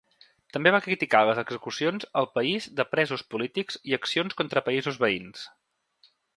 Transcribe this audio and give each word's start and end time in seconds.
També 0.55 0.69
va 0.75 0.79
criticar 0.85 1.19
les 1.29 1.41
execucions 1.41 2.07
al 2.23 2.29
país 2.39 2.69
de 2.81 2.87
presos 2.95 3.27
polítics 3.35 3.79
i 3.93 3.97
accions 4.01 4.41
contra 4.41 4.67
països 4.71 5.01
veïns. 5.07 5.49